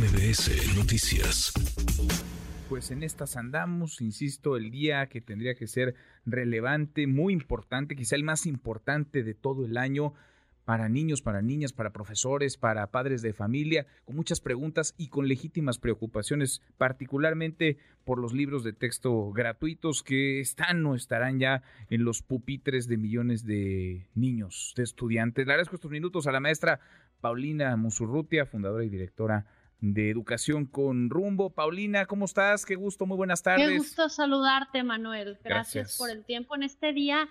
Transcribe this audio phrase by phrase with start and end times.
[0.00, 1.52] MBS Noticias.
[2.70, 8.16] Pues en estas andamos, insisto, el día que tendría que ser relevante, muy importante, quizá
[8.16, 10.14] el más importante de todo el año
[10.64, 15.28] para niños, para niñas, para profesores, para padres de familia, con muchas preguntas y con
[15.28, 17.76] legítimas preocupaciones, particularmente
[18.06, 22.96] por los libros de texto gratuitos que están o estarán ya en los pupitres de
[22.96, 25.46] millones de niños, de estudiantes.
[25.46, 26.80] Le agradezco estos minutos a la maestra
[27.20, 29.44] Paulina Musurrutia, fundadora y directora
[29.80, 31.50] de Educación con Rumbo.
[31.50, 32.64] Paulina, ¿cómo estás?
[32.64, 33.68] Qué gusto, muy buenas tardes.
[33.68, 35.38] Qué gusto saludarte, Manuel.
[35.44, 37.28] Gracias, por el tiempo en este día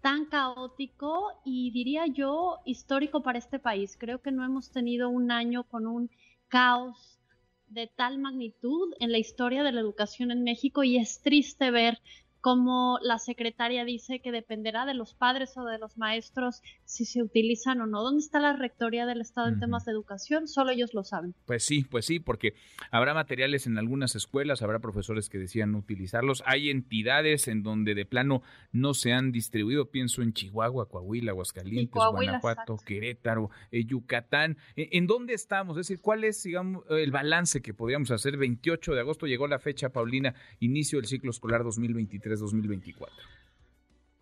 [0.00, 3.96] tan caótico y diría yo histórico para este país.
[3.98, 6.10] Creo que no hemos tenido un año con un
[6.48, 7.20] caos
[7.68, 12.00] de tal magnitud en la historia de la educación en México y es triste ver
[12.42, 17.22] como la secretaria dice que dependerá de los padres o de los maestros si se
[17.22, 18.02] utilizan o no.
[18.02, 20.48] ¿Dónde está la rectoría del Estado en temas de educación?
[20.48, 21.36] Solo ellos lo saben.
[21.46, 22.54] Pues sí, pues sí, porque
[22.90, 26.42] habrá materiales en algunas escuelas, habrá profesores que decían utilizarlos.
[26.44, 29.92] Hay entidades en donde de plano no se han distribuido.
[29.92, 34.58] Pienso en Chihuahua, Coahuila, Aguascalientes, Guanajuato, Querétaro, eh, Yucatán.
[34.74, 35.78] ¿En, ¿En dónde estamos?
[35.78, 38.36] Es decir, ¿cuál es, digamos, el balance que podríamos hacer?
[38.36, 42.31] 28 de agosto llegó la fecha, Paulina, inicio del ciclo escolar 2023.
[42.40, 43.14] 2024?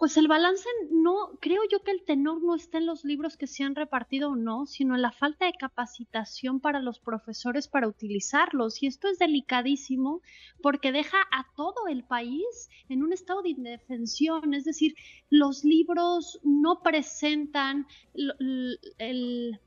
[0.00, 3.46] Pues el balance no, creo yo que el tenor no está en los libros que
[3.46, 7.86] se han repartido o no, sino en la falta de capacitación para los profesores para
[7.86, 8.82] utilizarlos.
[8.82, 10.22] Y esto es delicadísimo
[10.62, 14.54] porque deja a todo el país en un estado de indefensión.
[14.54, 14.94] Es decir,
[15.28, 19.60] los libros no presentan el el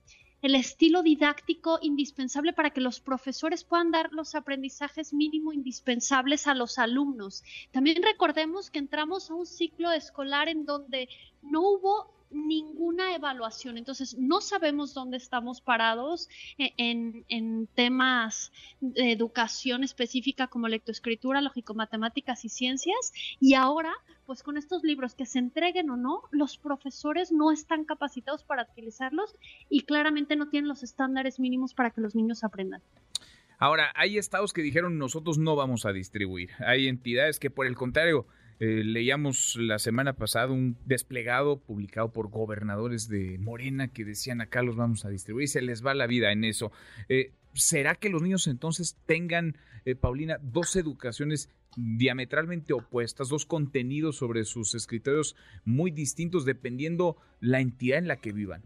[0.43, 6.77] estilo didáctico indispensable para que los profesores puedan dar los aprendizajes mínimo indispensables a los
[6.77, 7.43] alumnos.
[7.71, 11.07] También recordemos que entramos a un ciclo escolar en donde
[11.41, 13.77] no hubo ninguna evaluación.
[13.77, 22.45] Entonces, no sabemos dónde estamos parados e-, en, temas de educación específica como lectoescritura, lógico-matemáticas
[22.45, 23.13] y ciencias.
[23.39, 23.93] Y ahora,
[24.25, 28.67] pues con estos libros que se entreguen o no, los profesores no están capacitados para
[28.71, 29.35] utilizarlos
[29.69, 32.81] y claramente no tienen los estándares mínimos para que los niños aprendan.
[33.59, 36.49] Ahora, hay estados que dijeron nosotros no vamos a distribuir.
[36.65, 38.27] Hay entidades que por el contrario
[38.59, 44.61] eh, leíamos la semana pasada un desplegado publicado por gobernadores de Morena que decían acá
[44.61, 46.71] los vamos a distribuir y se les va la vida en eso.
[47.09, 54.17] Eh, ¿Será que los niños entonces tengan, eh, Paulina, dos educaciones diametralmente opuestas, dos contenidos
[54.17, 58.63] sobre sus escritorios muy distintos dependiendo la entidad en la que vivan?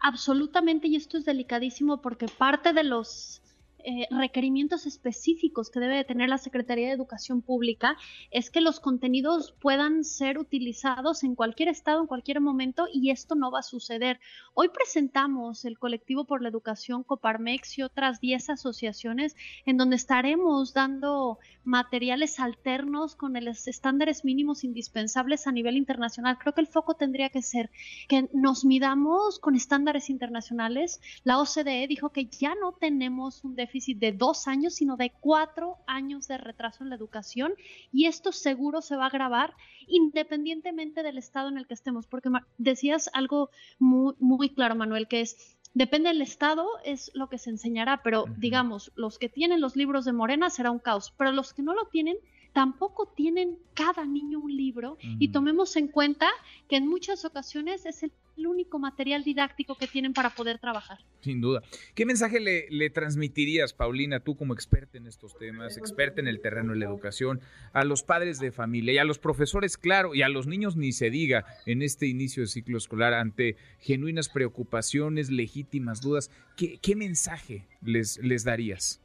[0.00, 3.42] Absolutamente, y esto es delicadísimo porque parte de los
[3.84, 7.96] eh, requerimientos específicos que debe de tener la Secretaría de Educación Pública
[8.32, 13.36] es que los contenidos puedan ser utilizados en cualquier estado, en cualquier momento, y esto
[13.36, 14.18] no va a suceder.
[14.54, 20.74] Hoy presentamos el colectivo por la educación Coparmex y otras 10 asociaciones en donde estaremos
[20.74, 26.38] dando materiales alternos con los estándares mínimos indispensables a nivel internacional.
[26.38, 27.70] Creo que el foco tendría que ser
[28.08, 31.00] que nos midamos con estándares internacionales.
[31.22, 35.76] La OCDE dijo que ya no tenemos un déficit de dos años, sino de cuatro
[35.86, 37.52] años de retraso en la educación.
[37.92, 39.54] Y esto seguro se va a agravar
[39.86, 45.20] independientemente del estado en el que estemos, porque decías algo muy, muy claro, Manuel, que
[45.20, 49.76] es depende del estado, es lo que se enseñará, pero digamos, los que tienen los
[49.76, 52.16] libros de Morena será un caos, pero los que no lo tienen
[52.52, 54.96] tampoco tienen cada niño un libro.
[55.20, 56.28] Y tomemos en cuenta
[56.68, 58.12] que en muchas ocasiones es el,
[58.46, 60.98] único material didáctico que tienen para poder trabajar.
[61.20, 61.62] Sin duda.
[61.94, 66.72] ¿Qué mensaje le, transmitirías, Paulina, tú como experta en estos temas, experta en el terreno
[66.72, 67.40] de la educación,
[67.72, 70.92] a los padres de familia y a los profesores, claro, y a los niños ni
[70.92, 76.30] se diga en este inicio de ciclo escolar ante genuinas preocupaciones, legítimas dudas?
[76.56, 79.00] ¿Qué, qué mensaje les, les darías?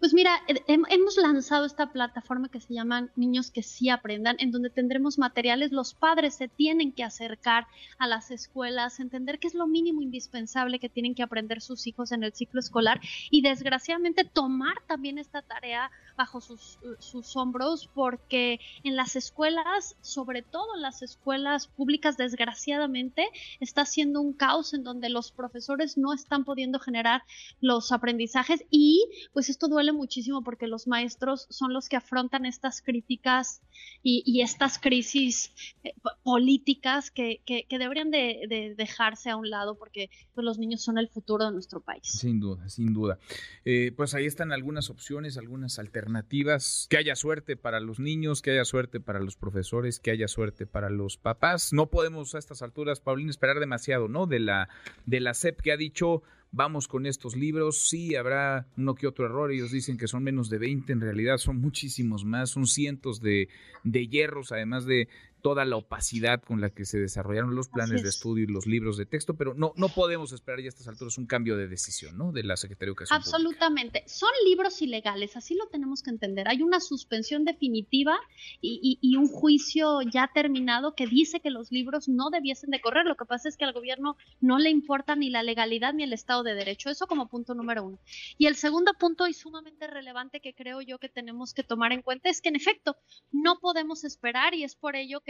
[0.00, 4.70] Pues mira, hemos lanzado esta plataforma que se llama Niños que sí aprendan, en donde
[4.70, 5.72] tendremos materiales.
[5.72, 7.66] Los padres se tienen que acercar
[7.98, 12.12] a las escuelas, entender qué es lo mínimo indispensable que tienen que aprender sus hijos
[12.12, 12.98] en el ciclo escolar
[13.30, 20.40] y desgraciadamente tomar también esta tarea bajo sus, sus hombros, porque en las escuelas, sobre
[20.40, 23.28] todo en las escuelas públicas, desgraciadamente,
[23.60, 27.22] está siendo un caos en donde los profesores no están pudiendo generar
[27.60, 32.82] los aprendizajes y pues esto duele muchísimo porque los maestros son los que afrontan estas
[32.82, 33.62] críticas
[34.02, 35.52] y, estas crisis
[35.84, 35.92] eh,
[36.22, 37.40] políticas que,
[37.70, 41.80] deberían de, dejarse a un lado porque pues, los niños son el futuro de nuestro
[41.80, 42.02] país.
[42.04, 43.18] Sin duda, sin duda.
[43.64, 46.86] Eh, pues ahí están algunas opciones, algunas alternativas.
[46.88, 50.66] Que haya suerte para los niños, que haya suerte para los profesores, que haya suerte
[50.66, 51.72] para los papás.
[51.72, 54.26] No podemos a estas alturas, Paulina, esperar demasiado, ¿no?
[54.26, 54.68] De la,
[55.06, 56.22] de la SEP que ha dicho
[56.52, 57.88] vamos con estos libros.
[57.88, 59.52] Sí, habrá uno que otro error.
[59.52, 63.48] Ellos dicen que son menos de 20, en realidad son muchísimos más, son cientos de,
[63.84, 65.08] de hierros, además de
[65.40, 68.96] toda la opacidad con la que se desarrollaron los planes de estudio y los libros
[68.96, 72.16] de texto, pero no, no podemos esperar ya a estas alturas un cambio de decisión,
[72.16, 72.32] ¿no?
[72.32, 73.16] De la Secretaría de Educación.
[73.16, 74.04] Absolutamente.
[74.06, 76.48] Son libros ilegales, así lo tenemos que entender.
[76.48, 78.18] Hay una suspensión definitiva
[78.60, 83.06] y, y, un juicio ya terminado que dice que los libros no debiesen de correr.
[83.06, 86.12] Lo que pasa es que al gobierno no le importa ni la legalidad ni el
[86.12, 86.90] Estado de Derecho.
[86.90, 87.98] Eso como punto número uno.
[88.38, 92.02] Y el segundo punto y sumamente relevante que creo yo que tenemos que tomar en
[92.02, 92.96] cuenta es que en efecto
[93.32, 95.29] no podemos esperar y es por ello que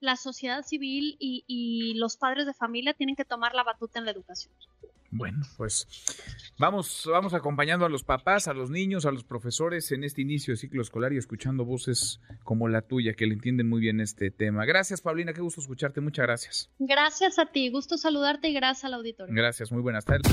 [0.00, 4.10] la sociedad civil y, los padres de familia tienen que tomar la batuta en la
[4.10, 4.52] educación.
[5.10, 5.86] Bueno, pues
[6.58, 10.52] vamos, vamos acompañando a los papás, a los niños, a los profesores en este inicio
[10.52, 14.32] de ciclo escolar y escuchando voces como la tuya que le entienden muy bien este
[14.32, 14.64] tema.
[14.64, 16.70] Gracias, Paulina, qué gusto escucharte, muchas gracias.
[16.80, 19.32] Gracias a ti, gusto saludarte y gracias al auditorio.
[19.34, 20.32] Gracias, muy buenas tardes.